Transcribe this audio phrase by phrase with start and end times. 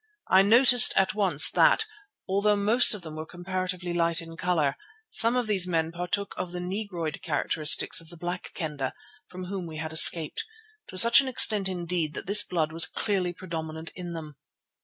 [0.31, 1.85] I noticed at once that,
[2.27, 4.73] although most of them were comparatively light in colour,
[5.11, 8.93] some of these men partook of the negro characteristics of the Black Kendah
[9.29, 10.43] from whom we had escaped,
[10.89, 14.37] to such an extent indeed that this blood was clearly predominant in them.